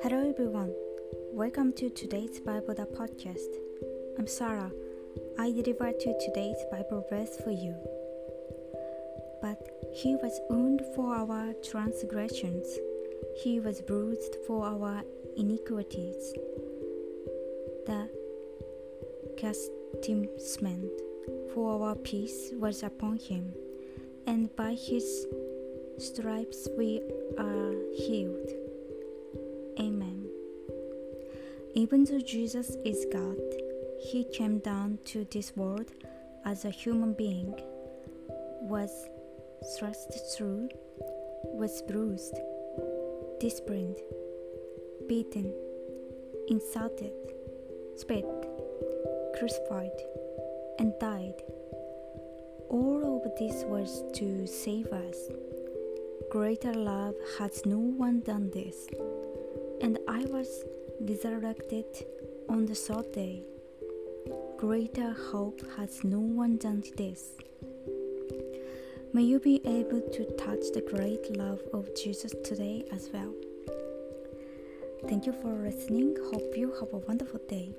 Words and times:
Hello 0.00 0.28
everyone, 0.30 0.72
welcome 1.32 1.72
to 1.72 1.90
today's 1.90 2.38
Bible 2.38 2.74
the 2.74 2.86
podcast. 2.86 3.56
I'm 4.16 4.28
Sarah. 4.28 4.70
I 5.40 5.50
deliver 5.50 5.90
to 5.90 6.18
today's 6.24 6.64
Bible 6.70 7.04
verse 7.10 7.36
for 7.42 7.50
you. 7.50 7.74
But 9.40 9.58
he 9.92 10.14
was 10.14 10.40
wounded 10.48 10.86
for 10.94 11.16
our 11.16 11.52
transgressions, 11.68 12.78
he 13.42 13.58
was 13.58 13.80
bruised 13.80 14.36
for 14.46 14.64
our 14.64 15.02
iniquities. 15.36 16.32
The 17.86 18.08
chastisement 19.36 20.92
for 21.52 21.82
our 21.88 21.96
peace 21.96 22.52
was 22.54 22.84
upon 22.84 23.16
him, 23.16 23.52
and 24.26 24.54
by 24.56 24.74
his 24.74 25.26
stripes 25.98 26.68
we 26.76 27.00
are 27.38 27.74
healed. 27.94 28.50
Amen. 29.80 30.28
Even 31.74 32.04
though 32.04 32.20
Jesus 32.20 32.76
is 32.84 33.06
God, 33.12 33.38
he 34.00 34.24
came 34.24 34.58
down 34.58 34.98
to 35.06 35.24
this 35.30 35.56
world 35.56 35.90
as 36.44 36.64
a 36.64 36.70
human 36.70 37.14
being, 37.14 37.54
was 38.60 39.08
thrust 39.78 40.36
through, 40.36 40.68
was 41.44 41.82
bruised, 41.82 42.36
disciplined, 43.40 43.96
beaten, 45.08 45.52
insulted, 46.48 47.12
spit, 47.96 48.26
crucified, 49.38 49.98
and 50.78 50.92
died. 51.00 51.42
All 52.68 53.11
this 53.38 53.64
was 53.64 54.02
to 54.14 54.46
save 54.46 54.86
us. 54.92 55.16
Greater 56.30 56.72
love 56.72 57.14
has 57.38 57.64
no 57.66 57.78
one 57.78 58.20
done 58.20 58.50
this. 58.50 58.86
And 59.80 59.98
I 60.08 60.24
was 60.26 60.64
resurrected 61.00 61.86
on 62.48 62.66
the 62.66 62.74
third 62.74 63.12
day. 63.12 63.42
Greater 64.56 65.12
hope 65.12 65.60
has 65.76 66.04
no 66.04 66.20
one 66.20 66.56
done 66.56 66.84
this. 66.96 67.32
May 69.12 69.22
you 69.22 69.40
be 69.40 69.60
able 69.66 70.00
to 70.00 70.24
touch 70.36 70.72
the 70.72 70.80
great 70.80 71.36
love 71.36 71.60
of 71.72 71.94
Jesus 71.94 72.32
today 72.44 72.84
as 72.92 73.10
well. 73.12 73.34
Thank 75.08 75.26
you 75.26 75.32
for 75.32 75.52
listening. 75.52 76.16
Hope 76.32 76.56
you 76.56 76.72
have 76.80 76.92
a 76.92 76.98
wonderful 76.98 77.40
day. 77.48 77.74